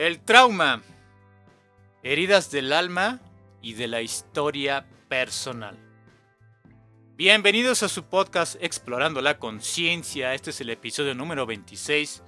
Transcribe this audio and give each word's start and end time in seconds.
El 0.00 0.18
trauma. 0.18 0.80
Heridas 2.02 2.50
del 2.50 2.72
alma 2.72 3.20
y 3.60 3.74
de 3.74 3.86
la 3.86 4.00
historia 4.00 4.88
personal. 5.10 5.76
Bienvenidos 7.16 7.82
a 7.82 7.88
su 7.90 8.04
podcast 8.04 8.56
Explorando 8.62 9.20
la 9.20 9.38
Conciencia. 9.38 10.32
Este 10.32 10.52
es 10.52 10.60
el 10.62 10.70
episodio 10.70 11.14
número 11.14 11.44
26 11.44 12.22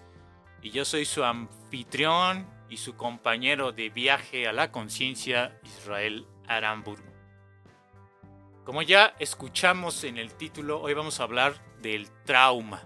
y 0.61 0.71
yo 0.71 0.85
soy 0.85 1.07
su 1.07 1.25
anfitrión 1.25 2.47
y 2.69 2.77
su 2.77 2.95
compañero 2.95 3.73
de 3.73 3.89
viaje 3.89 4.47
a 4.47 4.53
la 4.53 4.71
conciencia, 4.71 5.59
Israel 5.65 6.27
Aramburu. 6.47 7.03
Como 8.67 8.83
ya 8.83 9.17
escuchamos 9.19 10.05
en 10.05 10.19
el 10.19 10.35
título, 10.35 10.79
hoy 10.83 10.93
vamos 10.93 11.21
a 11.21 11.23
hablar 11.23 11.55
del 11.81 12.11
trauma. 12.27 12.83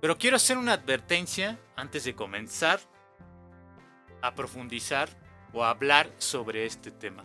Pero 0.00 0.18
quiero 0.18 0.34
hacer 0.34 0.58
una 0.58 0.72
advertencia 0.72 1.60
antes 1.76 2.02
de 2.02 2.16
comenzar 2.16 2.80
a 4.26 4.34
profundizar 4.34 5.08
o 5.52 5.64
hablar 5.64 6.10
sobre 6.18 6.66
este 6.66 6.90
tema. 6.90 7.24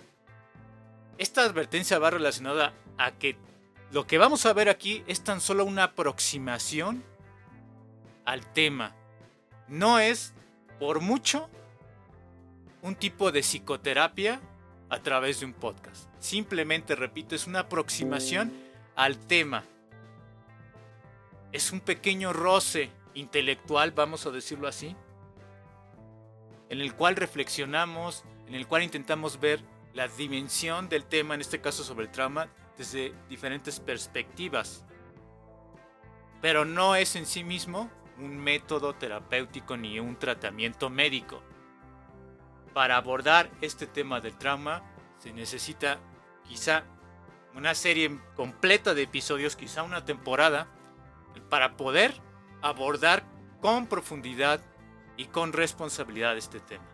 Esta 1.17 1.43
advertencia 1.43 1.99
va 1.99 2.09
relacionada 2.09 2.73
a 2.97 3.11
que 3.11 3.37
lo 3.91 4.07
que 4.07 4.17
vamos 4.17 4.45
a 4.45 4.53
ver 4.53 4.69
aquí 4.69 5.03
es 5.07 5.23
tan 5.23 5.41
solo 5.41 5.65
una 5.65 5.83
aproximación 5.83 7.03
al 8.25 8.45
tema. 8.53 8.95
No 9.67 9.99
es, 9.99 10.33
por 10.79 11.01
mucho, 11.01 11.49
un 12.81 12.95
tipo 12.95 13.31
de 13.31 13.41
psicoterapia 13.41 14.39
a 14.89 14.99
través 14.99 15.39
de 15.39 15.45
un 15.45 15.53
podcast. 15.53 16.09
Simplemente, 16.19 16.95
repito, 16.95 17.35
es 17.35 17.47
una 17.47 17.59
aproximación 17.59 18.51
al 18.95 19.17
tema. 19.17 19.63
Es 21.51 21.71
un 21.71 21.81
pequeño 21.81 22.33
roce 22.33 22.89
intelectual, 23.13 23.91
vamos 23.91 24.25
a 24.25 24.31
decirlo 24.31 24.67
así, 24.67 24.95
en 26.71 26.79
el 26.79 26.95
cual 26.95 27.17
reflexionamos, 27.17 28.23
en 28.47 28.55
el 28.55 28.65
cual 28.65 28.81
intentamos 28.81 29.41
ver 29.41 29.61
la 29.93 30.07
dimensión 30.07 30.87
del 30.87 31.03
tema, 31.03 31.35
en 31.35 31.41
este 31.41 31.59
caso 31.59 31.83
sobre 31.83 32.05
el 32.05 32.11
trauma, 32.11 32.47
desde 32.77 33.13
diferentes 33.27 33.81
perspectivas. 33.81 34.85
Pero 36.41 36.63
no 36.63 36.95
es 36.95 37.17
en 37.17 37.25
sí 37.25 37.43
mismo 37.43 37.91
un 38.17 38.37
método 38.37 38.95
terapéutico 38.95 39.75
ni 39.75 39.99
un 39.99 40.15
tratamiento 40.15 40.89
médico. 40.89 41.43
Para 42.73 42.95
abordar 42.95 43.51
este 43.59 43.85
tema 43.85 44.21
del 44.21 44.37
trauma 44.37 44.81
se 45.17 45.33
necesita 45.33 45.99
quizá 46.47 46.85
una 47.53 47.75
serie 47.75 48.17
completa 48.37 48.93
de 48.93 49.01
episodios, 49.01 49.57
quizá 49.57 49.83
una 49.83 50.05
temporada, 50.05 50.67
para 51.49 51.75
poder 51.75 52.13
abordar 52.61 53.25
con 53.59 53.87
profundidad 53.87 54.61
y 55.21 55.25
con 55.25 55.53
responsabilidad 55.53 56.35
este 56.35 56.59
tema. 56.59 56.89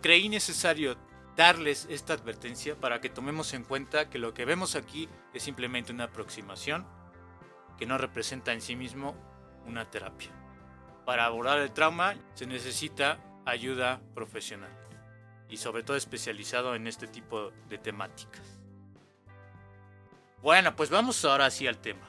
Creí 0.00 0.30
necesario 0.30 0.96
darles 1.36 1.86
esta 1.90 2.14
advertencia 2.14 2.80
para 2.80 3.02
que 3.02 3.10
tomemos 3.10 3.52
en 3.52 3.62
cuenta 3.62 4.08
que 4.08 4.18
lo 4.18 4.32
que 4.32 4.46
vemos 4.46 4.74
aquí 4.74 5.06
es 5.34 5.42
simplemente 5.42 5.92
una 5.92 6.04
aproximación 6.04 6.86
que 7.76 7.84
no 7.84 7.98
representa 7.98 8.54
en 8.54 8.62
sí 8.62 8.74
mismo 8.74 9.14
una 9.66 9.90
terapia. 9.90 10.30
Para 11.04 11.26
abordar 11.26 11.58
el 11.58 11.72
trauma 11.72 12.14
se 12.32 12.46
necesita 12.46 13.18
ayuda 13.44 14.00
profesional 14.14 14.72
y 15.50 15.58
sobre 15.58 15.82
todo 15.82 15.98
especializado 15.98 16.74
en 16.74 16.86
este 16.86 17.06
tipo 17.06 17.50
de 17.68 17.76
temáticas. 17.76 18.58
Bueno, 20.40 20.74
pues 20.74 20.88
vamos 20.88 21.22
ahora 21.26 21.50
sí 21.50 21.66
al 21.66 21.82
tema. 21.82 22.08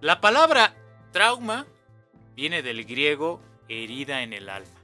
La 0.00 0.20
palabra 0.20 0.76
trauma 1.10 1.66
viene 2.36 2.62
del 2.62 2.84
griego 2.84 3.40
herida 3.68 4.22
en 4.22 4.32
el 4.32 4.48
alma. 4.48 4.80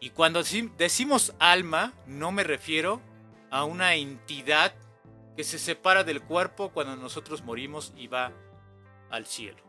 Y 0.00 0.10
cuando 0.10 0.42
decimos 0.78 1.34
alma, 1.38 1.92
no 2.06 2.32
me 2.32 2.42
refiero 2.42 3.00
a 3.50 3.64
una 3.64 3.94
entidad 3.94 4.74
que 5.36 5.44
se 5.44 5.58
separa 5.58 6.04
del 6.04 6.22
cuerpo 6.22 6.70
cuando 6.70 6.96
nosotros 6.96 7.42
morimos 7.42 7.92
y 7.96 8.06
va 8.06 8.32
al 9.10 9.26
cielo. 9.26 9.62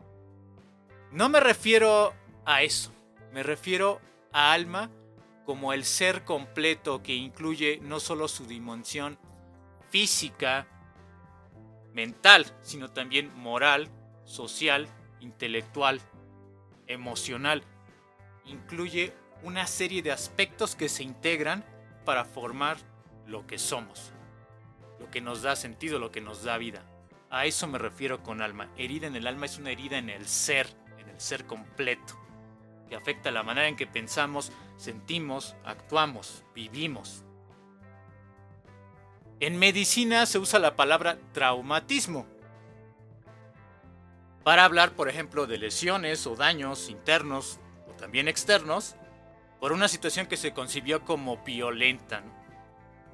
No 1.10 1.28
me 1.28 1.40
refiero 1.40 2.14
a 2.46 2.62
eso, 2.62 2.92
me 3.32 3.42
refiero 3.42 4.00
a 4.32 4.52
alma 4.52 4.90
como 5.44 5.72
el 5.72 5.84
ser 5.84 6.24
completo 6.24 7.02
que 7.02 7.14
incluye 7.14 7.78
no 7.82 8.00
solo 8.00 8.28
su 8.28 8.46
dimensión 8.46 9.18
física, 9.90 10.66
mental, 11.92 12.46
sino 12.62 12.90
también 12.90 13.30
moral, 13.36 13.88
social, 14.24 14.88
intelectual, 15.20 16.00
emocional. 16.92 17.62
Incluye 18.44 19.12
una 19.42 19.66
serie 19.66 20.02
de 20.02 20.12
aspectos 20.12 20.76
que 20.76 20.88
se 20.88 21.02
integran 21.02 21.64
para 22.04 22.24
formar 22.24 22.76
lo 23.26 23.46
que 23.46 23.58
somos, 23.58 24.12
lo 25.00 25.10
que 25.10 25.20
nos 25.20 25.42
da 25.42 25.56
sentido, 25.56 25.98
lo 25.98 26.10
que 26.10 26.20
nos 26.20 26.44
da 26.44 26.58
vida. 26.58 26.84
A 27.30 27.46
eso 27.46 27.66
me 27.66 27.78
refiero 27.78 28.22
con 28.22 28.42
alma. 28.42 28.68
Herida 28.76 29.06
en 29.06 29.16
el 29.16 29.26
alma 29.26 29.46
es 29.46 29.58
una 29.58 29.70
herida 29.70 29.98
en 29.98 30.10
el 30.10 30.26
ser, 30.26 30.68
en 30.98 31.08
el 31.08 31.20
ser 31.20 31.46
completo, 31.46 32.14
que 32.88 32.96
afecta 32.96 33.30
la 33.30 33.42
manera 33.42 33.68
en 33.68 33.76
que 33.76 33.86
pensamos, 33.86 34.52
sentimos, 34.76 35.56
actuamos, 35.64 36.44
vivimos. 36.54 37.24
En 39.40 39.58
medicina 39.58 40.26
se 40.26 40.38
usa 40.38 40.58
la 40.58 40.76
palabra 40.76 41.18
traumatismo 41.32 42.26
para 44.44 44.64
hablar, 44.64 44.92
por 44.92 45.08
ejemplo, 45.08 45.46
de 45.46 45.58
lesiones 45.58 46.26
o 46.26 46.36
daños 46.36 46.88
internos 46.88 47.60
o 47.88 47.92
también 47.92 48.28
externos 48.28 48.96
por 49.60 49.72
una 49.72 49.88
situación 49.88 50.26
que 50.26 50.36
se 50.36 50.52
concibió 50.52 51.04
como 51.04 51.36
violenta. 51.38 52.22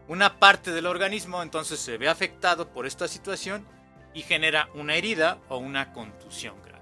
Una 0.06 0.39
parte 0.39 0.72
del 0.72 0.87
organismo 0.87 1.43
entonces 1.43 1.78
se 1.78 1.99
ve 1.99 2.09
afectado 2.09 2.72
por 2.72 2.87
esta 2.87 3.06
situación 3.09 3.66
y 4.15 4.22
genera 4.22 4.71
una 4.75 4.94
herida 4.94 5.39
o 5.49 5.59
una 5.59 5.93
contusión 5.93 6.56
grave. 6.62 6.78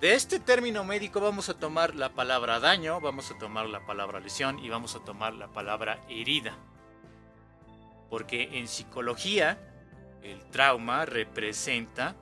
De 0.00 0.14
este 0.14 0.40
término 0.40 0.82
médico 0.82 1.20
vamos 1.20 1.48
a 1.48 1.54
tomar 1.54 1.94
la 1.94 2.08
palabra 2.08 2.58
daño, 2.58 3.00
vamos 3.00 3.30
a 3.30 3.38
tomar 3.38 3.66
la 3.66 3.86
palabra 3.86 4.18
lesión 4.18 4.58
y 4.58 4.68
vamos 4.68 4.96
a 4.96 5.04
tomar 5.04 5.34
la 5.34 5.46
palabra 5.46 6.00
herida. 6.08 6.56
Porque 8.10 8.58
en 8.58 8.66
psicología 8.66 9.60
el 10.24 10.44
trauma 10.50 11.06
representa 11.06 12.16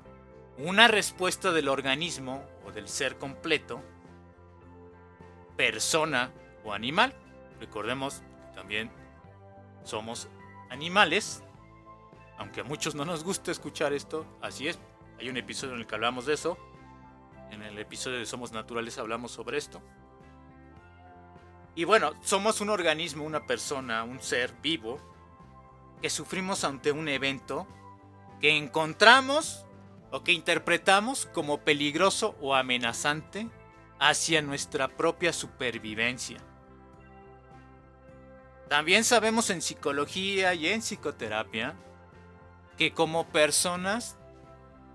una 0.64 0.88
respuesta 0.88 1.52
del 1.52 1.68
organismo 1.68 2.44
o 2.66 2.72
del 2.72 2.88
ser 2.88 3.16
completo, 3.16 3.82
persona 5.56 6.30
o 6.64 6.72
animal. 6.72 7.14
Recordemos 7.58 8.22
también 8.54 8.90
somos 9.84 10.28
animales, 10.70 11.42
aunque 12.38 12.60
a 12.60 12.64
muchos 12.64 12.94
no 12.94 13.04
nos 13.04 13.24
gusta 13.24 13.50
escuchar 13.50 13.92
esto, 13.92 14.26
así 14.40 14.68
es. 14.68 14.78
Hay 15.18 15.28
un 15.28 15.36
episodio 15.36 15.74
en 15.74 15.80
el 15.80 15.86
que 15.86 15.94
hablamos 15.94 16.26
de 16.26 16.34
eso. 16.34 16.56
En 17.50 17.62
el 17.62 17.78
episodio 17.78 18.18
de 18.18 18.26
Somos 18.26 18.52
Naturales 18.52 18.96
hablamos 18.98 19.32
sobre 19.32 19.58
esto. 19.58 19.82
Y 21.74 21.84
bueno, 21.84 22.12
somos 22.22 22.60
un 22.60 22.70
organismo, 22.70 23.24
una 23.24 23.46
persona, 23.46 24.04
un 24.04 24.20
ser 24.20 24.52
vivo, 24.62 24.98
que 26.00 26.10
sufrimos 26.10 26.64
ante 26.64 26.92
un 26.92 27.08
evento 27.08 27.66
que 28.40 28.56
encontramos 28.56 29.66
o 30.10 30.22
que 30.22 30.32
interpretamos 30.32 31.26
como 31.26 31.58
peligroso 31.58 32.36
o 32.40 32.54
amenazante 32.54 33.48
hacia 33.98 34.42
nuestra 34.42 34.88
propia 34.88 35.32
supervivencia. 35.32 36.38
También 38.68 39.04
sabemos 39.04 39.50
en 39.50 39.62
psicología 39.62 40.54
y 40.54 40.68
en 40.68 40.80
psicoterapia 40.80 41.74
que 42.76 42.92
como 42.92 43.28
personas 43.28 44.16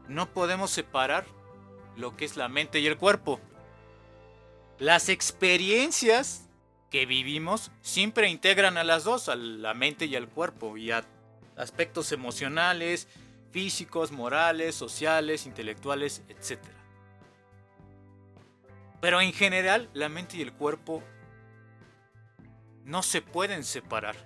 no 0.07 0.31
podemos 0.31 0.71
separar 0.71 1.25
lo 1.95 2.15
que 2.15 2.25
es 2.25 2.37
la 2.37 2.47
mente 2.49 2.79
y 2.79 2.87
el 2.87 2.97
cuerpo. 2.97 3.39
Las 4.79 5.09
experiencias 5.09 6.49
que 6.89 7.05
vivimos 7.05 7.71
siempre 7.81 8.29
integran 8.29 8.77
a 8.77 8.83
las 8.83 9.03
dos, 9.03 9.29
a 9.29 9.35
la 9.35 9.73
mente 9.73 10.05
y 10.05 10.15
al 10.15 10.29
cuerpo, 10.29 10.77
y 10.77 10.91
a 10.91 11.05
aspectos 11.57 12.11
emocionales, 12.11 13.07
físicos, 13.55 14.11
morales, 14.11 14.75
sociales, 14.75 15.45
intelectuales, 15.45 16.23
etc. 16.27 16.59
Pero 18.99 19.21
en 19.21 19.31
general 19.31 19.89
la 19.93 20.09
mente 20.09 20.35
y 20.35 20.41
el 20.41 20.51
cuerpo 20.51 21.01
no 22.83 23.01
se 23.01 23.21
pueden 23.21 23.63
separar. 23.63 24.17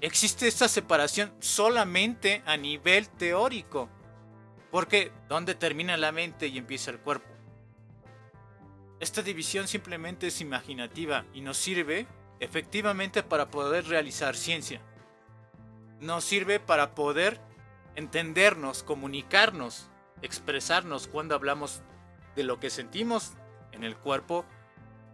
Existe 0.00 0.48
esta 0.48 0.68
separación 0.68 1.34
solamente 1.38 2.42
a 2.46 2.56
nivel 2.56 3.10
teórico. 3.10 3.90
Porque 4.70 5.12
¿dónde 5.28 5.54
termina 5.54 5.98
la 5.98 6.10
mente 6.10 6.46
y 6.46 6.56
empieza 6.56 6.92
el 6.92 7.00
cuerpo? 7.00 7.28
Esta 9.00 9.20
división 9.20 9.68
simplemente 9.68 10.28
es 10.28 10.40
imaginativa 10.40 11.26
y 11.34 11.42
nos 11.42 11.58
sirve 11.58 12.06
efectivamente 12.40 13.22
para 13.22 13.50
poder 13.50 13.86
realizar 13.86 14.34
ciencia. 14.34 14.80
Nos 16.00 16.24
sirve 16.24 16.58
para 16.58 16.94
poder 16.94 17.38
entendernos, 17.96 18.82
comunicarnos, 18.82 19.88
expresarnos 20.22 21.06
cuando 21.06 21.34
hablamos 21.34 21.82
de 22.36 22.44
lo 22.44 22.58
que 22.60 22.70
sentimos 22.70 23.34
en 23.72 23.84
el 23.84 23.96
cuerpo 23.96 24.44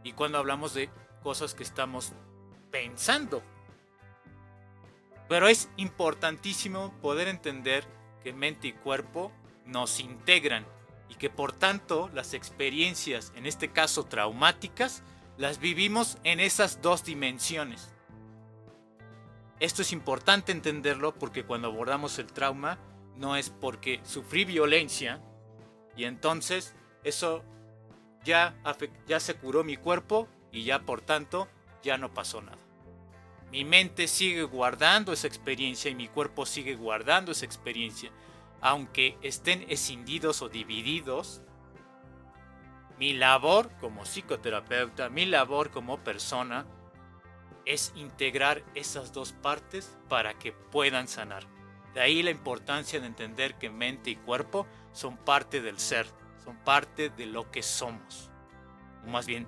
y 0.02 0.12
cuando 0.12 0.38
hablamos 0.38 0.74
de 0.74 0.90
cosas 1.22 1.54
que 1.54 1.62
estamos 1.62 2.12
pensando. 2.70 3.42
Pero 5.28 5.48
es 5.48 5.68
importantísimo 5.76 6.92
poder 7.00 7.28
entender 7.28 7.84
que 8.22 8.32
mente 8.32 8.68
y 8.68 8.72
cuerpo 8.72 9.32
nos 9.64 10.00
integran 10.00 10.66
y 11.08 11.14
que 11.14 11.30
por 11.30 11.52
tanto 11.52 12.10
las 12.14 12.34
experiencias, 12.34 13.32
en 13.36 13.46
este 13.46 13.68
caso 13.68 14.04
traumáticas, 14.04 15.02
las 15.38 15.58
vivimos 15.58 16.18
en 16.24 16.40
esas 16.40 16.82
dos 16.82 17.04
dimensiones. 17.04 17.90
Esto 19.60 19.82
es 19.82 19.92
importante 19.92 20.52
entenderlo 20.52 21.14
porque 21.14 21.44
cuando 21.44 21.68
abordamos 21.68 22.18
el 22.18 22.26
trauma 22.26 22.78
no 23.16 23.36
es 23.36 23.50
porque 23.50 24.00
sufrí 24.04 24.46
violencia 24.46 25.20
y 25.96 26.04
entonces 26.04 26.74
eso 27.04 27.44
ya, 28.24 28.56
ya 29.06 29.20
se 29.20 29.34
curó 29.34 29.62
mi 29.62 29.76
cuerpo 29.76 30.28
y 30.50 30.64
ya 30.64 30.80
por 30.80 31.02
tanto 31.02 31.46
ya 31.82 31.98
no 31.98 32.12
pasó 32.14 32.40
nada. 32.40 32.58
Mi 33.50 33.64
mente 33.64 34.08
sigue 34.08 34.44
guardando 34.44 35.12
esa 35.12 35.26
experiencia 35.26 35.90
y 35.90 35.94
mi 35.94 36.08
cuerpo 36.08 36.46
sigue 36.46 36.74
guardando 36.76 37.32
esa 37.32 37.44
experiencia. 37.44 38.10
Aunque 38.62 39.18
estén 39.22 39.66
escindidos 39.68 40.40
o 40.40 40.48
divididos, 40.48 41.42
mi 42.98 43.12
labor 43.12 43.70
como 43.80 44.04
psicoterapeuta, 44.04 45.08
mi 45.08 45.26
labor 45.26 45.70
como 45.70 45.98
persona, 45.98 46.66
es 47.72 47.92
integrar 47.94 48.64
esas 48.74 49.12
dos 49.12 49.32
partes 49.32 49.96
para 50.08 50.34
que 50.34 50.50
puedan 50.50 51.06
sanar. 51.06 51.46
De 51.94 52.00
ahí 52.00 52.20
la 52.20 52.32
importancia 52.32 52.98
de 52.98 53.06
entender 53.06 53.54
que 53.58 53.70
mente 53.70 54.10
y 54.10 54.16
cuerpo 54.16 54.66
son 54.92 55.16
parte 55.16 55.60
del 55.60 55.78
ser, 55.78 56.06
son 56.44 56.56
parte 56.64 57.10
de 57.10 57.26
lo 57.26 57.48
que 57.52 57.62
somos. 57.62 58.28
O 59.06 59.10
más 59.10 59.26
bien, 59.26 59.46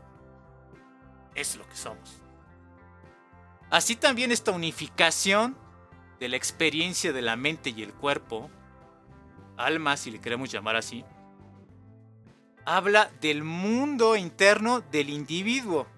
es 1.35 1.57
lo 1.57 1.69
que 1.69 1.75
somos. 1.75 2.23
Así 3.71 3.97
también 3.97 4.31
esta 4.31 4.53
unificación 4.53 5.57
de 6.21 6.29
la 6.29 6.37
experiencia 6.37 7.13
de 7.13 7.23
la 7.23 7.35
mente 7.35 7.71
y 7.71 7.83
el 7.83 7.93
cuerpo, 7.93 8.51
alma 9.57 9.97
si 9.97 10.13
le 10.13 10.21
queremos 10.21 10.49
llamar 10.49 10.77
así, 10.77 11.05
habla 12.65 13.11
del 13.21 13.43
mundo 13.43 14.15
interno 14.15 14.81
del 14.81 15.11
individuo. 15.11 15.89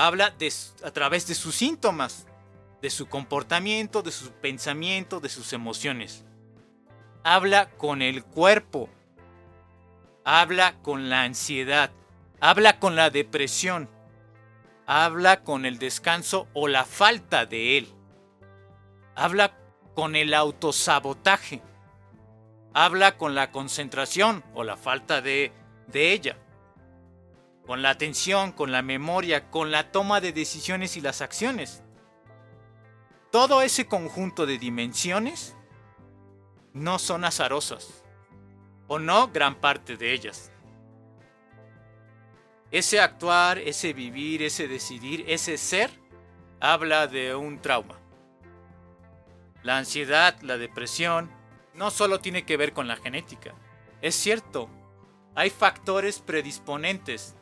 Habla 0.00 0.32
a 0.84 0.90
través 0.92 1.26
de 1.26 1.34
sus 1.34 1.56
síntomas, 1.56 2.28
de 2.80 2.88
su 2.88 3.08
comportamiento, 3.08 4.00
de 4.00 4.12
su 4.12 4.30
pensamiento, 4.30 5.18
de 5.18 5.28
sus 5.28 5.52
emociones. 5.52 6.24
Habla 7.24 7.70
con 7.70 8.00
el 8.00 8.22
cuerpo. 8.22 8.88
Habla 10.24 10.80
con 10.82 11.10
la 11.10 11.24
ansiedad. 11.24 11.90
Habla 12.38 12.78
con 12.78 12.94
la 12.94 13.10
depresión. 13.10 13.90
Habla 14.86 15.42
con 15.42 15.66
el 15.66 15.80
descanso 15.80 16.46
o 16.54 16.68
la 16.68 16.84
falta 16.84 17.44
de 17.44 17.78
él. 17.78 17.92
Habla 19.16 19.58
con 19.96 20.14
el 20.14 20.32
autosabotaje. 20.32 21.60
Habla 22.72 23.16
con 23.16 23.34
la 23.34 23.50
concentración 23.50 24.44
o 24.54 24.62
la 24.62 24.76
falta 24.76 25.20
de, 25.22 25.50
de 25.88 26.12
ella. 26.12 26.36
Con 27.68 27.82
la 27.82 27.90
atención, 27.90 28.52
con 28.52 28.72
la 28.72 28.80
memoria, 28.80 29.50
con 29.50 29.70
la 29.70 29.92
toma 29.92 30.22
de 30.22 30.32
decisiones 30.32 30.96
y 30.96 31.02
las 31.02 31.20
acciones. 31.20 31.82
Todo 33.30 33.60
ese 33.60 33.86
conjunto 33.86 34.46
de 34.46 34.56
dimensiones 34.56 35.54
no 36.72 36.98
son 36.98 37.26
azarosas, 37.26 38.04
o 38.86 38.98
no 38.98 39.28
gran 39.28 39.56
parte 39.56 39.98
de 39.98 40.14
ellas. 40.14 40.50
Ese 42.70 43.00
actuar, 43.00 43.58
ese 43.58 43.92
vivir, 43.92 44.42
ese 44.42 44.66
decidir, 44.66 45.26
ese 45.28 45.58
ser, 45.58 45.90
habla 46.60 47.06
de 47.06 47.34
un 47.34 47.60
trauma. 47.60 47.98
La 49.62 49.76
ansiedad, 49.76 50.40
la 50.40 50.56
depresión, 50.56 51.30
no 51.74 51.90
solo 51.90 52.18
tiene 52.20 52.46
que 52.46 52.56
ver 52.56 52.72
con 52.72 52.88
la 52.88 52.96
genética. 52.96 53.54
Es 54.00 54.14
cierto, 54.14 54.70
hay 55.34 55.50
factores 55.50 56.20
predisponentes 56.20 57.34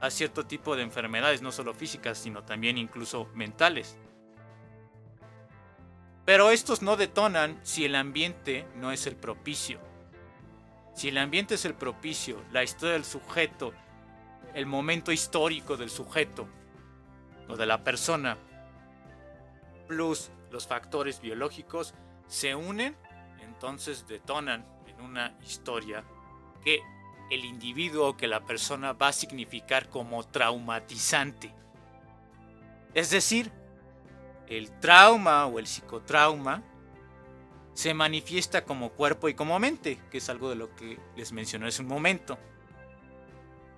a 0.00 0.10
cierto 0.10 0.46
tipo 0.46 0.76
de 0.76 0.82
enfermedades, 0.82 1.42
no 1.42 1.52
solo 1.52 1.74
físicas, 1.74 2.18
sino 2.18 2.44
también 2.44 2.78
incluso 2.78 3.28
mentales. 3.34 3.96
Pero 6.24 6.50
estos 6.50 6.82
no 6.82 6.96
detonan 6.96 7.58
si 7.62 7.84
el 7.84 7.94
ambiente 7.94 8.66
no 8.76 8.92
es 8.92 9.06
el 9.06 9.16
propicio. 9.16 9.80
Si 10.94 11.08
el 11.08 11.18
ambiente 11.18 11.54
es 11.54 11.64
el 11.64 11.74
propicio, 11.74 12.44
la 12.52 12.62
historia 12.62 12.94
del 12.94 13.04
sujeto, 13.04 13.72
el 14.52 14.66
momento 14.66 15.10
histórico 15.10 15.76
del 15.76 15.90
sujeto 15.90 16.46
o 17.48 17.56
de 17.56 17.66
la 17.66 17.82
persona, 17.82 18.36
plus 19.86 20.30
los 20.50 20.66
factores 20.66 21.20
biológicos, 21.20 21.94
se 22.26 22.54
unen, 22.54 22.96
entonces 23.40 24.06
detonan 24.06 24.66
en 24.86 25.00
una 25.00 25.36
historia 25.42 26.04
que 26.62 26.80
el 27.30 27.44
individuo 27.44 28.16
que 28.16 28.26
la 28.26 28.44
persona 28.44 28.92
va 28.92 29.08
a 29.08 29.12
significar 29.12 29.88
como 29.88 30.24
traumatizante. 30.24 31.52
Es 32.94 33.10
decir, 33.10 33.52
el 34.48 34.70
trauma 34.80 35.46
o 35.46 35.58
el 35.58 35.66
psicotrauma 35.66 36.62
se 37.74 37.94
manifiesta 37.94 38.64
como 38.64 38.90
cuerpo 38.90 39.28
y 39.28 39.34
como 39.34 39.58
mente, 39.58 40.00
que 40.10 40.18
es 40.18 40.28
algo 40.28 40.48
de 40.48 40.56
lo 40.56 40.74
que 40.74 40.98
les 41.16 41.32
mencioné 41.32 41.68
hace 41.68 41.82
un 41.82 41.88
momento. 41.88 42.38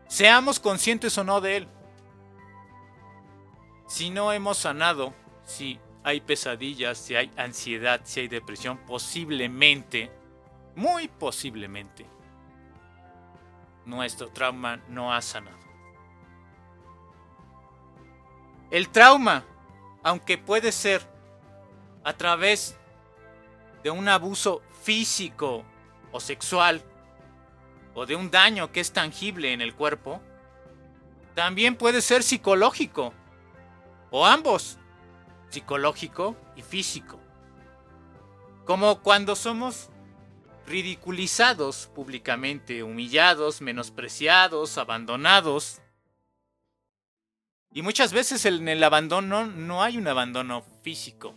Seamos 0.09 0.59
conscientes 0.59 1.19
o 1.19 1.25
no 1.25 1.41
de 1.41 1.59
él. 1.59 1.69
Si 3.87 4.11
no 4.11 4.33
hemos 4.33 4.59
sanado, 4.59 5.13
si 5.45 5.79
hay 6.03 6.21
pesadillas, 6.21 6.99
si 6.99 7.15
hay 7.17 7.31
ansiedad, 7.37 8.01
si 8.05 8.21
hay 8.21 8.29
depresión, 8.29 8.79
posiblemente, 8.87 10.11
muy 10.77 11.09
posiblemente, 11.09 12.07
nuestro 13.85 14.29
trauma 14.29 14.79
no 14.89 15.13
ha 15.13 15.21
sanado. 15.23 15.59
El 18.71 18.89
trauma, 18.89 19.45
aunque 20.03 20.39
puede 20.39 20.73
ser 20.73 21.03
a 22.05 22.13
través 22.13 22.79
de 23.83 23.91
un 23.91 24.09
abuso 24.09 24.63
físico 24.83 25.65
o 26.13 26.21
sexual, 26.21 26.83
o 27.95 28.07
de 28.07 28.17
un 28.17 28.31
daño 28.31 28.71
que 28.71 28.81
es 28.81 28.93
tangible 28.93 29.53
en 29.53 29.61
el 29.61 29.75
cuerpo, 29.75 30.21
también 31.35 31.77
puede 31.77 32.01
ser 32.01 32.23
psicológico, 32.23 33.13
o 34.11 34.27
ambos, 34.27 34.79
psicológico 35.49 36.37
y 36.57 36.63
físico. 36.63 37.19
Como 38.65 39.01
cuando 39.03 39.35
somos 39.35 39.90
ridiculizados 40.71 41.91
públicamente, 41.95 42.83
humillados, 42.83 43.61
menospreciados, 43.61 44.79
abandonados. 44.79 45.83
Y 47.73 47.83
muchas 47.83 48.13
veces 48.13 48.45
en 48.47 48.69
el 48.69 48.83
abandono 48.83 49.47
no 49.47 49.83
hay 49.83 49.99
un 49.99 50.09
abandono 50.09 50.63
físico, 50.83 51.35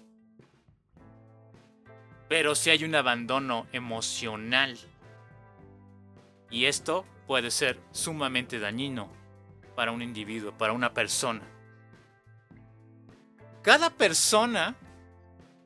pero 2.29 2.55
sí 2.55 2.69
hay 2.69 2.83
un 2.83 2.95
abandono 2.95 3.67
emocional. 3.73 4.77
Y 6.49 6.65
esto 6.65 7.05
puede 7.27 7.49
ser 7.49 7.79
sumamente 7.91 8.59
dañino 8.59 9.09
para 9.75 9.91
un 9.91 10.01
individuo, 10.01 10.55
para 10.57 10.73
una 10.73 10.93
persona. 10.93 11.41
Cada 13.63 13.89
persona 13.89 14.75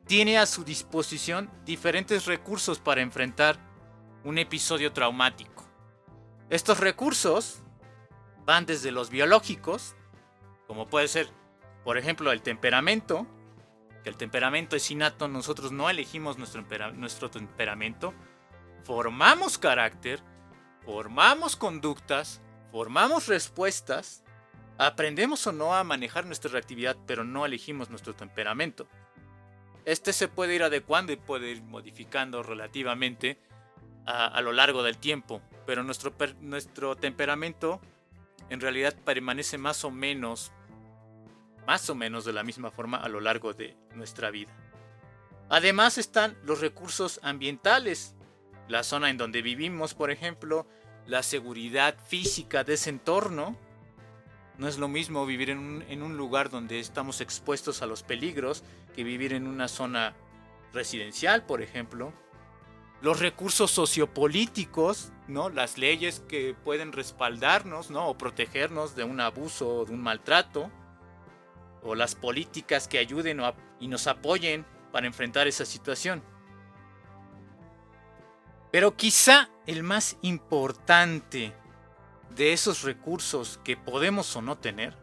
tiene 0.07 0.37
a 0.37 0.45
su 0.45 0.63
disposición 0.63 1.51
diferentes 1.65 2.25
recursos 2.25 2.79
para 2.79 3.01
enfrentar 3.01 3.59
un 4.23 4.37
episodio 4.37 4.93
traumático. 4.93 5.65
Estos 6.49 6.79
recursos 6.79 7.61
van 8.45 8.65
desde 8.65 8.91
los 8.91 9.09
biológicos, 9.09 9.95
como 10.65 10.87
puede 10.87 11.09
ser, 11.09 11.29
por 11.83 11.97
ejemplo, 11.97 12.31
el 12.31 12.41
temperamento, 12.41 13.27
que 14.03 14.09
el 14.09 14.15
temperamento 14.15 14.77
es 14.77 14.89
innato, 14.89 15.27
nosotros 15.27 15.73
no 15.73 15.89
elegimos 15.89 16.37
nuestro, 16.37 16.63
nuestro 16.93 17.29
temperamento, 17.29 18.13
formamos 18.83 19.57
carácter, 19.57 20.21
formamos 20.85 21.57
conductas, 21.57 22.41
formamos 22.71 23.27
respuestas, 23.27 24.23
aprendemos 24.77 25.45
o 25.47 25.51
no 25.51 25.75
a 25.75 25.83
manejar 25.83 26.25
nuestra 26.25 26.51
reactividad, 26.51 26.95
pero 27.05 27.25
no 27.25 27.45
elegimos 27.45 27.89
nuestro 27.89 28.15
temperamento. 28.15 28.87
Este 29.87 30.11
se 30.11 30.27
puede 30.27 30.53
ir 30.53 30.63
adecuando 30.63 31.13
y 31.13 31.15
puede 31.15 31.49
ir 31.49 31.63
modificando 31.63 32.43
relativamente 32.43 33.39
a, 34.05 34.41
lo 34.41 34.51
largo 34.51 34.83
del 34.83 34.97
tiempo, 34.97 35.41
pero 35.65 35.81
nuestro, 35.81 36.13
nuestro 36.41 36.97
temperamento 36.97 37.79
en 38.49 38.59
realidad 38.59 38.93
permanece 39.05 39.57
más 39.57 39.85
o 39.85 39.91
menos, 39.91 40.51
más 41.65 41.89
o 41.89 41.95
menos 41.95 42.25
de 42.25 42.33
la 42.33 42.43
misma 42.43 42.69
forma 42.69 42.97
a 42.97 43.07
lo 43.07 43.21
largo 43.21 43.53
de 43.53 43.77
nuestra 43.95 44.29
vida. 44.29 44.51
Además 45.47 45.97
están 45.97 46.37
los 46.43 46.59
recursos 46.59 47.21
ambientales, 47.23 48.13
la 48.67 48.83
zona 48.83 49.09
en 49.09 49.15
donde 49.15 49.41
vivimos, 49.41 49.93
por 49.93 50.11
ejemplo, 50.11 50.67
la 51.05 51.23
seguridad 51.23 51.95
física 52.09 52.65
de 52.65 52.73
ese 52.73 52.89
entorno, 52.89 53.57
No 54.57 54.67
es 54.67 54.79
lo 54.79 54.87
mismo 54.87 55.25
vivir 55.25 55.51
en 55.51 56.01
un, 56.01 56.17
lugar 56.17 56.49
donde 56.49 56.79
estamos 56.79 57.21
expuestos 57.21 57.83
a 57.83 57.85
los 57.85 58.01
peligros 58.01 58.63
que 58.95 59.03
vivir 59.03 59.33
en 59.33 59.45
una 59.45 59.67
zona 59.67 60.15
residencial, 60.73 61.45
por 61.45 61.61
ejemplo. 61.61 62.11
Los 63.01 63.19
recursos 63.19 63.69
sociopolíticos, 63.69 65.11
¿no? 65.27 65.49
Las 65.49 65.77
leyes 65.77 66.23
que 66.27 66.55
pueden 66.55 66.91
respaldarnos, 66.91 67.91
¿no? 67.91 68.07
O 68.07 68.17
protegernos 68.17 68.95
de 68.95 69.03
un 69.03 69.19
abuso 69.21 69.69
o 69.69 69.85
de 69.85 69.93
un 69.93 70.01
maltrato. 70.01 70.71
O 71.83 71.93
las 71.93 72.15
políticas 72.15 72.87
que 72.87 72.97
ayuden 72.97 73.39
y 73.79 73.87
nos 73.87 74.07
apoyen 74.07 74.65
para 74.91 75.05
enfrentar 75.05 75.47
esa 75.47 75.65
situación. 75.65 76.23
Pero 78.71 78.97
quizá 78.97 79.49
el 79.67 79.83
más 79.83 80.17
importante 80.23 81.53
de 82.37 82.53
esos 82.53 82.83
recursos 82.83 83.59
que 83.63 83.75
podemos 83.75 84.35
o 84.35 84.41
no 84.41 84.57
tener 84.57 84.95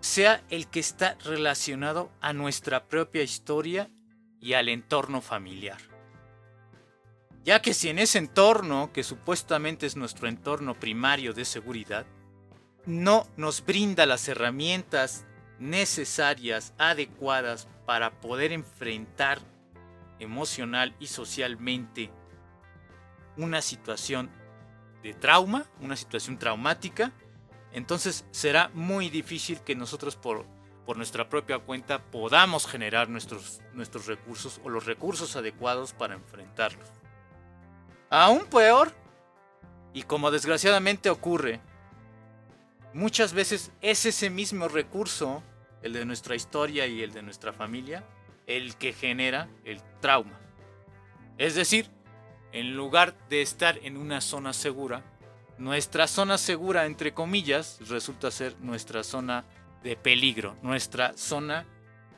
sea 0.00 0.42
el 0.50 0.68
que 0.68 0.80
está 0.80 1.16
relacionado 1.24 2.10
a 2.20 2.32
nuestra 2.32 2.88
propia 2.88 3.22
historia 3.22 3.90
y 4.40 4.54
al 4.54 4.68
entorno 4.68 5.20
familiar. 5.20 5.78
Ya 7.44 7.60
que 7.60 7.74
si 7.74 7.88
en 7.88 7.98
ese 7.98 8.18
entorno, 8.18 8.92
que 8.92 9.04
supuestamente 9.04 9.86
es 9.86 9.96
nuestro 9.96 10.28
entorno 10.28 10.74
primario 10.74 11.32
de 11.32 11.44
seguridad, 11.44 12.06
no 12.86 13.26
nos 13.36 13.64
brinda 13.64 14.06
las 14.06 14.28
herramientas 14.28 15.24
necesarias, 15.58 16.72
adecuadas 16.78 17.68
para 17.84 18.20
poder 18.20 18.52
enfrentar 18.52 19.40
emocional 20.18 20.94
y 20.98 21.08
socialmente 21.08 22.10
una 23.36 23.60
situación 23.60 24.30
trauma, 25.14 25.66
una 25.80 25.96
situación 25.96 26.38
traumática, 26.38 27.12
entonces 27.72 28.24
será 28.30 28.70
muy 28.72 29.10
difícil 29.10 29.60
que 29.60 29.74
nosotros 29.74 30.16
por, 30.16 30.46
por 30.86 30.96
nuestra 30.96 31.28
propia 31.28 31.58
cuenta 31.58 32.02
podamos 32.02 32.66
generar 32.66 33.08
nuestros, 33.08 33.60
nuestros 33.74 34.06
recursos 34.06 34.60
o 34.64 34.68
los 34.68 34.86
recursos 34.86 35.36
adecuados 35.36 35.92
para 35.92 36.14
enfrentarlos. 36.14 36.88
Aún 38.08 38.46
peor, 38.46 38.92
y 39.92 40.02
como 40.04 40.30
desgraciadamente 40.30 41.10
ocurre, 41.10 41.60
muchas 42.94 43.32
veces 43.32 43.72
es 43.80 44.06
ese 44.06 44.30
mismo 44.30 44.68
recurso, 44.68 45.42
el 45.82 45.92
de 45.92 46.04
nuestra 46.04 46.34
historia 46.34 46.86
y 46.86 47.02
el 47.02 47.12
de 47.12 47.22
nuestra 47.22 47.52
familia, 47.52 48.04
el 48.46 48.76
que 48.76 48.92
genera 48.92 49.48
el 49.64 49.82
trauma. 50.00 50.38
Es 51.36 51.54
decir, 51.54 51.90
en 52.56 52.74
lugar 52.74 53.14
de 53.28 53.42
estar 53.42 53.78
en 53.82 53.98
una 53.98 54.22
zona 54.22 54.54
segura, 54.54 55.04
nuestra 55.58 56.06
zona 56.06 56.38
segura, 56.38 56.86
entre 56.86 57.12
comillas, 57.12 57.78
resulta 57.86 58.30
ser 58.30 58.58
nuestra 58.60 59.04
zona 59.04 59.44
de 59.82 59.94
peligro, 59.94 60.56
nuestra 60.62 61.14
zona 61.18 61.66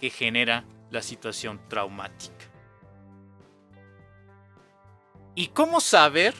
que 0.00 0.10
genera 0.10 0.64
la 0.90 1.02
situación 1.02 1.60
traumática. 1.68 2.44
¿Y 5.34 5.48
cómo 5.48 5.80
saber 5.80 6.34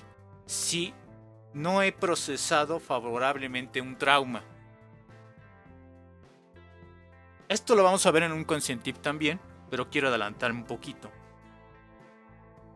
si 0.47 0.95
no 1.52 1.83
he 1.83 1.90
procesado 1.90 2.78
favorablemente 2.78 3.81
un 3.81 3.99
trauma? 3.99 4.45
Esto 7.49 7.75
lo 7.75 7.83
vamos 7.83 8.07
a 8.07 8.12
ver 8.12 8.23
en 8.23 8.33
un 8.33 8.45
conscientip 8.45 8.99
también, 8.99 9.40
pero 9.71 9.90
quiero 9.90 10.07
adelantarme 10.07 10.61
un 10.61 10.67
poquito. 10.67 11.11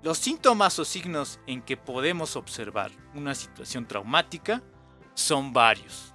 Los 0.03 0.19
síntomas 0.19 0.81
o 0.81 0.85
signos 0.85 1.39
en 1.47 1.63
que 1.63 1.77
podemos 1.77 2.35
observar 2.35 2.91
una 3.15 3.37
situación 3.37 3.87
traumática 3.87 4.61
son 5.15 5.53
varios. 5.53 6.13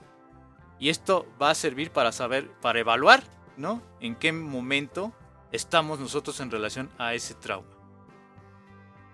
Y 0.77 0.89
esto 0.89 1.25
va 1.41 1.51
a 1.51 1.55
servir 1.55 1.91
para 1.91 2.11
saber, 2.11 2.51
para 2.59 2.79
evaluar, 2.79 3.23
¿no? 3.55 3.81
En 4.01 4.15
qué 4.15 4.33
momento 4.33 5.13
estamos 5.53 5.99
nosotros 5.99 6.39
en 6.41 6.51
relación 6.51 6.89
a 6.97 7.13
ese 7.13 7.33
trauma. 7.33 7.69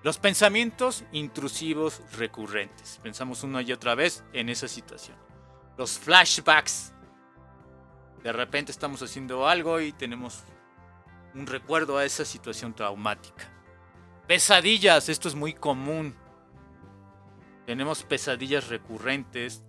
Los 0.02 0.18
pensamientos 0.18 1.04
intrusivos 1.12 2.02
recurrentes. 2.18 3.00
Pensamos 3.04 3.44
una 3.44 3.62
y 3.62 3.72
otra 3.72 3.94
vez 3.94 4.24
en 4.34 4.50
esa 4.50 4.68
situación. 4.68 5.16
Los 5.78 6.00
flashbacks. 6.00 6.94
De 8.24 8.34
repente 8.34 8.72
estamos 8.72 9.04
haciendo 9.04 9.48
algo 9.48 9.80
y 9.80 9.94
tenemos 9.94 10.44
un 11.36 11.46
recuerdo 11.46 11.98
a 11.98 12.06
esa 12.06 12.26
situación 12.26 12.74
traumática. 12.74 13.54
Pesadillas, 14.28 15.10
esto 15.10 15.28
es 15.28 15.36
muy 15.36 15.54
común. 15.54 16.16
Tenemos 17.66 18.04
pesadillas 18.04 18.70
recurrentes 18.70 19.64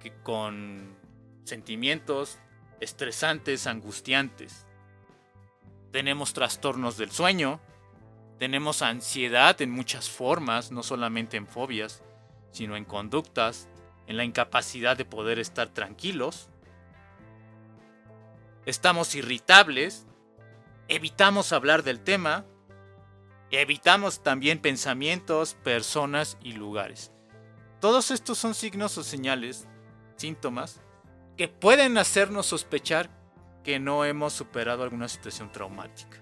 que 0.00 0.12
con 0.22 0.96
sentimientos 1.44 2.38
estresantes, 2.80 3.66
angustiantes. 3.66 4.66
Tenemos 5.90 6.32
trastornos 6.32 6.96
del 6.96 7.10
sueño, 7.10 7.60
tenemos 8.38 8.82
ansiedad 8.82 9.60
en 9.60 9.70
muchas 9.70 10.08
formas, 10.08 10.72
no 10.72 10.82
solamente 10.82 11.36
en 11.36 11.46
fobias, 11.46 12.02
sino 12.50 12.76
en 12.76 12.84
conductas, 12.84 13.68
en 14.06 14.16
la 14.16 14.24
incapacidad 14.24 14.96
de 14.96 15.04
poder 15.04 15.38
estar 15.38 15.68
tranquilos. 15.68 16.48
Estamos 18.64 19.14
irritables, 19.14 20.06
evitamos 20.88 21.52
hablar 21.52 21.82
del 21.82 22.00
tema, 22.00 22.44
evitamos 23.52 24.22
también 24.22 24.58
pensamientos, 24.58 25.54
personas 25.54 26.38
y 26.42 26.52
lugares. 26.52 27.12
Todos 27.80 28.10
estos 28.10 28.38
son 28.38 28.54
signos 28.54 28.96
o 28.96 29.04
señales, 29.04 29.68
síntomas, 30.16 30.80
que 31.36 31.48
pueden 31.48 31.98
hacernos 31.98 32.46
sospechar 32.46 33.10
que 33.62 33.78
no 33.78 34.04
hemos 34.04 34.32
superado 34.32 34.82
alguna 34.82 35.08
situación 35.08 35.52
traumática. 35.52 36.18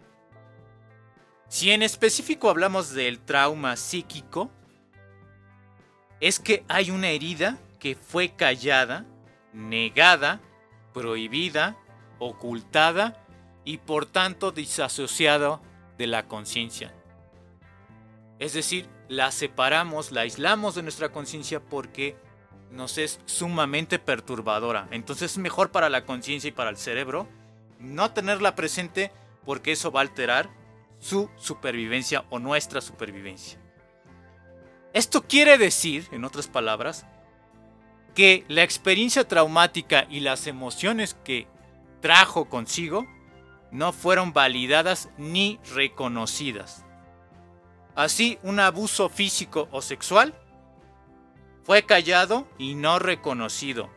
Si 1.48 1.70
en 1.70 1.82
específico 1.82 2.48
hablamos 2.48 2.92
del 2.92 3.20
trauma 3.20 3.76
psíquico, 3.76 4.50
es 6.20 6.38
que 6.38 6.64
hay 6.68 6.90
una 6.90 7.08
herida 7.08 7.58
que 7.78 7.94
fue 7.94 8.30
callada, 8.30 9.06
negada, 9.52 10.40
prohibida, 10.92 11.76
ocultada 12.18 13.24
y 13.64 13.78
por 13.78 14.06
tanto 14.06 14.52
disasociado 14.52 15.62
de 15.98 16.06
la 16.06 16.28
conciencia. 16.28 16.94
Es 18.40 18.54
decir, 18.54 18.88
la 19.08 19.30
separamos, 19.30 20.12
la 20.12 20.22
aislamos 20.22 20.74
de 20.74 20.82
nuestra 20.82 21.12
conciencia 21.12 21.60
porque 21.60 22.16
nos 22.70 22.96
es 22.98 23.20
sumamente 23.26 23.98
perturbadora. 23.98 24.88
Entonces 24.90 25.32
es 25.32 25.38
mejor 25.38 25.70
para 25.70 25.90
la 25.90 26.06
conciencia 26.06 26.48
y 26.48 26.52
para 26.52 26.70
el 26.70 26.78
cerebro 26.78 27.28
no 27.78 28.12
tenerla 28.12 28.54
presente 28.56 29.12
porque 29.44 29.72
eso 29.72 29.92
va 29.92 30.00
a 30.00 30.02
alterar 30.02 30.50
su 30.98 31.30
supervivencia 31.36 32.24
o 32.30 32.38
nuestra 32.38 32.80
supervivencia. 32.80 33.58
Esto 34.94 35.22
quiere 35.22 35.58
decir, 35.58 36.08
en 36.10 36.24
otras 36.24 36.48
palabras, 36.48 37.06
que 38.14 38.44
la 38.48 38.62
experiencia 38.62 39.28
traumática 39.28 40.06
y 40.08 40.20
las 40.20 40.46
emociones 40.46 41.14
que 41.24 41.46
trajo 42.00 42.48
consigo 42.48 43.06
no 43.70 43.92
fueron 43.92 44.32
validadas 44.32 45.10
ni 45.16 45.60
reconocidas. 45.74 46.84
Así, 48.00 48.38
un 48.44 48.58
abuso 48.60 49.10
físico 49.10 49.68
o 49.72 49.82
sexual 49.82 50.34
fue 51.64 51.84
callado 51.84 52.48
y 52.56 52.74
no 52.74 52.98
reconocido. 52.98 53.90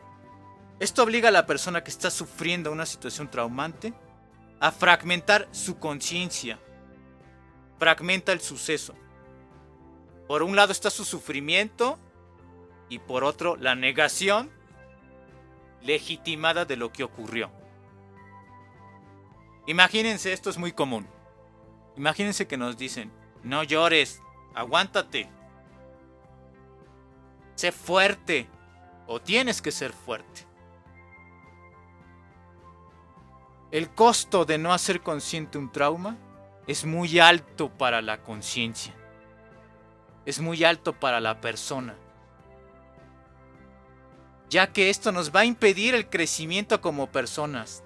Esto 0.78 1.04
obliga 1.04 1.30
a 1.30 1.32
la 1.32 1.46
persona 1.46 1.82
que 1.82 1.90
está 1.90 2.10
sufriendo 2.10 2.70
una 2.70 2.84
situación 2.84 3.30
traumante 3.30 3.94
a 4.60 4.72
fragmentar 4.72 5.48
su 5.52 5.78
conciencia. 5.78 6.58
Fragmenta 7.78 8.32
el 8.32 8.42
suceso. 8.42 8.94
Por 10.28 10.42
un 10.42 10.54
lado 10.54 10.72
está 10.72 10.90
su 10.90 11.06
sufrimiento 11.06 11.98
y 12.90 12.98
por 12.98 13.24
otro 13.24 13.56
la 13.56 13.74
negación 13.74 14.50
legitimada 15.80 16.66
de 16.66 16.76
lo 16.76 16.92
que 16.92 17.04
ocurrió. 17.04 17.50
Imagínense, 19.66 20.34
esto 20.34 20.50
es 20.50 20.58
muy 20.58 20.72
común. 20.72 21.08
Imagínense 21.96 22.46
que 22.46 22.58
nos 22.58 22.76
dicen, 22.76 23.23
no 23.44 23.62
llores, 23.62 24.20
aguántate. 24.54 25.28
Sé 27.54 27.70
fuerte 27.70 28.48
o 29.06 29.20
tienes 29.20 29.62
que 29.62 29.70
ser 29.70 29.92
fuerte. 29.92 30.46
El 33.70 33.90
costo 33.90 34.44
de 34.44 34.58
no 34.58 34.72
hacer 34.72 35.00
consciente 35.00 35.58
un 35.58 35.70
trauma 35.70 36.16
es 36.66 36.84
muy 36.84 37.18
alto 37.18 37.68
para 37.68 38.02
la 38.02 38.22
conciencia. 38.22 38.94
Es 40.24 40.40
muy 40.40 40.64
alto 40.64 40.98
para 40.98 41.20
la 41.20 41.40
persona. 41.40 41.94
Ya 44.48 44.72
que 44.72 44.90
esto 44.90 45.12
nos 45.12 45.34
va 45.34 45.40
a 45.40 45.44
impedir 45.44 45.94
el 45.94 46.08
crecimiento 46.08 46.80
como 46.80 47.10
personas 47.10 47.84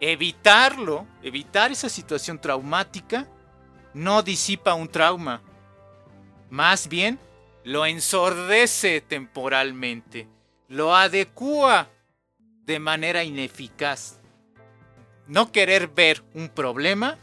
evitarlo, 0.00 1.06
evitar 1.22 1.72
esa 1.72 1.88
situación 1.88 2.38
traumática, 2.38 3.26
no 3.94 4.22
disipa 4.22 4.74
un 4.74 4.88
trauma. 4.88 5.40
Más 6.50 6.88
bien, 6.88 7.18
lo 7.64 7.86
ensordece 7.86 9.00
temporalmente, 9.00 10.28
lo 10.68 10.94
adecua 10.94 11.88
de 12.64 12.78
manera 12.78 13.24
ineficaz. 13.24 14.20
No 15.26 15.50
querer 15.52 15.88
ver 15.88 16.22
un 16.34 16.48
problema 16.48 17.18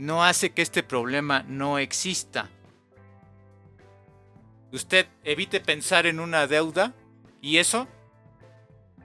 no 0.00 0.24
hace 0.24 0.52
que 0.52 0.62
este 0.62 0.82
problema 0.82 1.44
no 1.46 1.78
exista. 1.78 2.48
Usted 4.72 5.06
evite 5.24 5.60
pensar 5.60 6.06
en 6.06 6.20
una 6.20 6.46
deuda 6.46 6.94
y 7.42 7.58
eso 7.58 7.86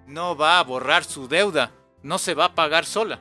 no 0.08 0.38
va 0.38 0.58
a 0.58 0.64
borrar 0.64 1.04
su 1.04 1.28
deuda, 1.28 1.72
no 2.02 2.18
se 2.18 2.34
va 2.34 2.46
a 2.46 2.56
pagar 2.56 2.86
sola. 2.86 3.20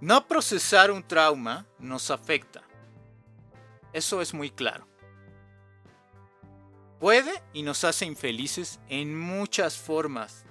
No 0.00 0.26
procesar 0.26 0.90
un 0.90 1.02
trauma 1.02 1.66
nos 1.78 2.10
afecta. 2.10 2.62
Eso 3.92 4.22
es 4.22 4.32
muy 4.32 4.50
claro. 4.50 4.88
Puede 6.98 7.42
y 7.52 7.62
nos 7.62 7.84
hace 7.84 8.06
infelices 8.06 8.80
en 8.88 9.18
muchas 9.18 9.76
formas. 9.76 10.46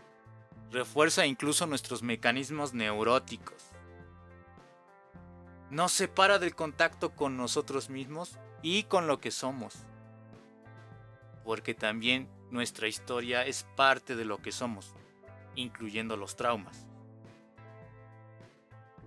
Refuerza 0.69 1.25
incluso 1.25 1.65
nuestros 1.65 2.03
mecanismos 2.03 2.75
neuróticos. 2.75 3.71
Nos 5.71 5.93
separa 5.93 6.37
del 6.37 6.53
contacto 6.53 7.15
con 7.15 7.35
nosotros 7.35 7.89
mismos 7.89 8.37
y 8.61 8.83
con 8.83 9.07
lo 9.07 9.19
que 9.19 9.31
somos. 9.31 9.77
Porque 11.43 11.73
también 11.73 12.29
nuestra 12.51 12.87
historia 12.87 13.47
es 13.47 13.65
parte 13.75 14.15
de 14.15 14.25
lo 14.25 14.43
que 14.43 14.51
somos, 14.51 14.93
incluyendo 15.55 16.17
los 16.17 16.35
traumas. 16.35 16.88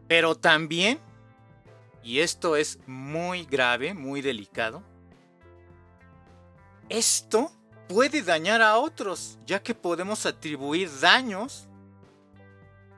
Pero 0.08 0.34
también, 0.34 1.00
y 2.02 2.20
esto 2.20 2.56
es 2.56 2.78
muy 2.86 3.44
grave, 3.44 3.94
muy 3.94 4.20
delicado, 4.20 4.82
esto 6.88 7.50
puede 7.88 8.22
dañar 8.22 8.62
a 8.62 8.78
otros, 8.78 9.38
ya 9.46 9.62
que 9.62 9.74
podemos 9.74 10.26
atribuir 10.26 10.90
daños 11.00 11.68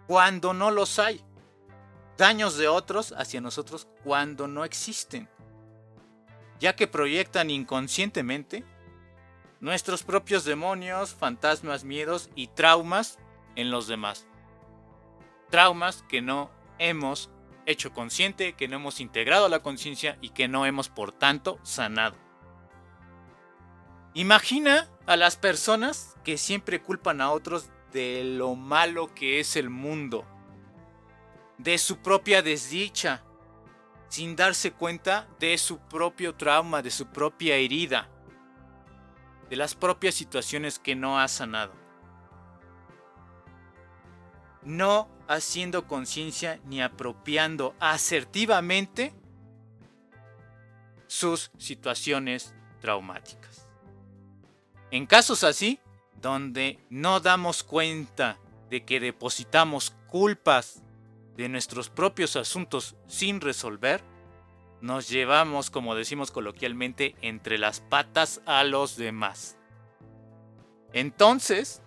cuando 0.07 0.53
no 0.53 0.71
los 0.71 0.99
hay. 0.99 1.21
Daños 2.17 2.57
de 2.57 2.69
otros 2.69 3.13
hacia 3.17 3.41
nosotros 3.41 3.89
cuando 4.05 4.47
no 4.47 4.65
existen, 4.65 5.29
ya 6.61 6.77
que 6.77 6.87
proyectan 6.87 7.51
inconscientemente 7.51 8.65
nuestros 9.61 10.03
propios 10.03 10.45
demonios, 10.45 11.15
fantasmas, 11.15 11.85
miedos 11.85 12.31
y 12.37 12.49
traumas 12.49 13.19
en 13.57 13.71
los 13.71 13.89
demás. 13.89 14.27
Traumas 15.51 16.05
que 16.09 16.23
no 16.23 16.51
hemos 16.79 17.31
hecho 17.67 17.93
consciente, 17.93 18.55
que 18.55 18.69
no 18.69 18.77
hemos 18.77 19.01
integrado 19.01 19.49
la 19.49 19.61
conciencia 19.61 20.19
y 20.21 20.31
que 20.31 20.49
no 20.49 20.67
hemos 20.67 20.89
por 20.89 21.13
tanto 21.13 21.59
sanado. 21.63 22.17
Imagina 24.15 24.89
a 25.07 25.17
las 25.17 25.37
personas 25.37 26.17
que 26.25 26.39
siempre 26.39 26.81
culpan 26.81 27.21
a 27.21 27.31
otros 27.31 27.71
de 27.93 28.23
lo 28.25 28.55
malo 28.55 29.15
que 29.15 29.41
es 29.41 29.57
el 29.57 29.71
mundo, 29.71 30.25
de 31.59 31.79
su 31.79 31.99
propia 31.99 32.43
desdicha, 32.43 33.25
sin 34.09 34.37
darse 34.37 34.73
cuenta 34.73 35.29
de 35.41 35.59
su 35.59 35.79
propio 35.79 36.35
trauma, 36.35 36.83
de 36.83 36.91
su 36.91 37.07
propia 37.07 37.57
herida, 37.57 38.09
de 39.51 39.57
las 39.57 39.75
propias 39.75 40.15
situaciones 40.15 40.79
que 40.79 40.95
no 40.95 41.19
ha 41.19 41.29
sanado. 41.29 41.84
No 44.65 45.09
haciendo 45.29 45.87
conciencia 45.87 46.61
ni 46.65 46.83
apropiando 46.83 47.75
asertivamente 47.81 49.13
sus 51.07 51.51
situaciones 51.59 52.55
traumáticas. 52.81 53.69
En 54.91 55.07
casos 55.07 55.45
así, 55.45 55.81
donde 56.21 56.79
no 56.91 57.21
damos 57.21 57.63
cuenta 57.63 58.39
de 58.71 58.85
que 58.85 59.01
depositamos 59.01 59.95
culpas 60.09 60.83
de 61.37 61.49
nuestros 61.49 61.91
propios 61.91 62.37
asuntos 62.37 62.97
sin 63.07 63.41
resolver, 63.41 64.03
nos 64.81 65.09
llevamos, 65.09 65.71
como 65.71 65.95
decimos 65.95 66.31
coloquialmente, 66.31 67.17
entre 67.23 67.59
las 67.59 67.81
patas 67.81 68.41
a 68.47 68.65
los 68.65 68.97
demás. 68.97 69.57
Entonces, 70.93 71.83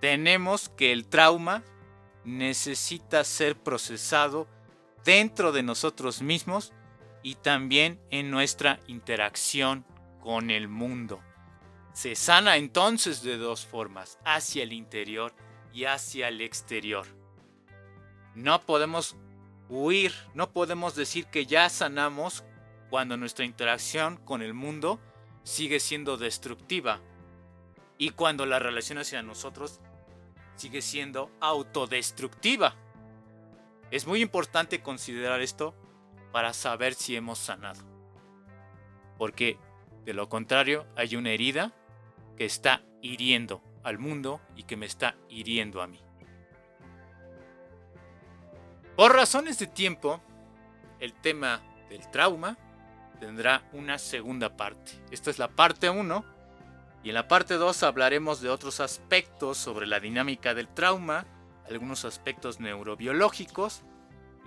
tenemos 0.00 0.68
que 0.68 0.92
el 0.92 1.06
trauma 1.06 1.64
necesita 2.24 3.24
ser 3.24 3.56
procesado 3.56 4.46
dentro 5.04 5.52
de 5.52 5.62
nosotros 5.62 6.22
mismos 6.22 6.72
y 7.22 7.36
también 7.36 8.00
en 8.10 8.30
nuestra 8.30 8.80
interacción 8.86 9.84
con 10.20 10.50
el 10.50 10.68
mundo. 10.68 11.20
Se 11.92 12.14
sana 12.14 12.56
entonces 12.56 13.22
de 13.22 13.38
dos 13.38 13.64
formas, 13.64 14.18
hacia 14.24 14.64
el 14.64 14.72
interior 14.72 15.32
y 15.72 15.84
hacia 15.84 16.28
el 16.28 16.40
exterior. 16.40 17.06
No 18.34 18.60
podemos 18.60 19.16
huir, 19.68 20.12
no 20.34 20.50
podemos 20.50 20.94
decir 20.94 21.26
que 21.26 21.46
ya 21.46 21.68
sanamos 21.68 22.44
cuando 22.90 23.16
nuestra 23.16 23.44
interacción 23.44 24.16
con 24.18 24.42
el 24.42 24.52
mundo 24.52 25.00
sigue 25.42 25.80
siendo 25.80 26.16
destructiva 26.16 27.00
y 27.98 28.10
cuando 28.10 28.46
la 28.46 28.58
relación 28.58 28.98
hacia 28.98 29.22
nosotros 29.22 29.80
sigue 30.56 30.82
siendo 30.82 31.30
autodestructiva. 31.40 32.74
Es 33.90 34.06
muy 34.06 34.20
importante 34.20 34.82
considerar 34.82 35.40
esto 35.40 35.74
para 36.32 36.52
saber 36.52 36.94
si 36.94 37.14
hemos 37.14 37.38
sanado. 37.38 37.82
Porque 39.16 39.58
de 40.06 40.14
lo 40.14 40.28
contrario, 40.28 40.86
hay 40.94 41.16
una 41.16 41.30
herida 41.30 41.72
que 42.36 42.44
está 42.44 42.82
hiriendo 43.02 43.60
al 43.82 43.98
mundo 43.98 44.40
y 44.54 44.62
que 44.62 44.76
me 44.76 44.86
está 44.86 45.16
hiriendo 45.28 45.82
a 45.82 45.88
mí. 45.88 46.00
Por 48.96 49.12
razones 49.12 49.58
de 49.58 49.66
tiempo, 49.66 50.20
el 51.00 51.12
tema 51.12 51.60
del 51.90 52.08
trauma 52.10 52.56
tendrá 53.18 53.68
una 53.72 53.98
segunda 53.98 54.56
parte. 54.56 54.92
Esta 55.10 55.30
es 55.30 55.40
la 55.40 55.48
parte 55.48 55.90
1 55.90 56.35
y 57.06 57.10
en 57.10 57.14
la 57.14 57.28
parte 57.28 57.54
2 57.54 57.84
hablaremos 57.84 58.40
de 58.40 58.48
otros 58.48 58.80
aspectos 58.80 59.58
sobre 59.58 59.86
la 59.86 60.00
dinámica 60.00 60.54
del 60.54 60.66
trauma, 60.66 61.24
algunos 61.70 62.04
aspectos 62.04 62.58
neurobiológicos, 62.58 63.82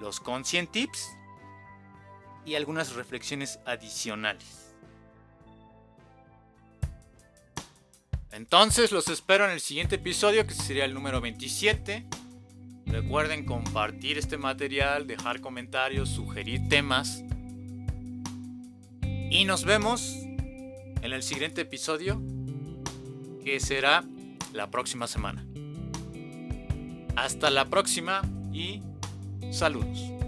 los 0.02 0.19
conscient 0.19 0.69
tips 0.69 1.08
y 2.45 2.56
algunas 2.56 2.95
reflexiones 2.95 3.60
adicionales. 3.65 4.74
Entonces 8.34 8.91
los 8.91 9.08
espero 9.08 9.45
en 9.45 9.52
el 9.52 9.62
siguiente 9.62 9.95
episodio, 9.95 10.45
que 10.45 10.54
sería 10.54 10.84
el 10.84 10.93
número 10.93 11.22
27. 11.22 12.08
Recuerden 12.88 13.45
compartir 13.45 14.17
este 14.17 14.38
material, 14.38 15.08
dejar 15.08 15.39
comentarios, 15.39 16.10
sugerir 16.10 16.67
temas. 16.67 17.24
Y 19.02 19.45
nos 19.45 19.63
vemos 19.63 20.17
en 21.02 21.13
el 21.13 21.24
siguiente 21.24 21.62
episodio, 21.62 22.22
será 23.59 24.03
la 24.53 24.69
próxima 24.69 25.07
semana. 25.07 25.45
Hasta 27.15 27.49
la 27.49 27.65
próxima 27.65 28.21
y 28.53 28.81
saludos. 29.51 30.18